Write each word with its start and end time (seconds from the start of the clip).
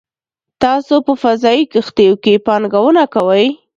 تاسو 0.63 0.95
په 1.05 1.13
فضايي 1.23 1.63
کښتیو 1.73 2.13
کې 2.23 2.33
پانګونه 2.47 3.03
کوئ 3.13 3.45